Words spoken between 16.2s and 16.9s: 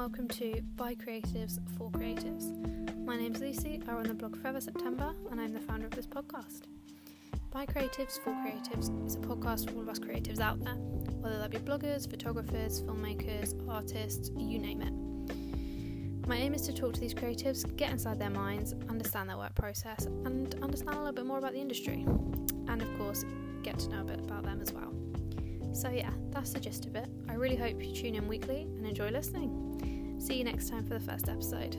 My aim is to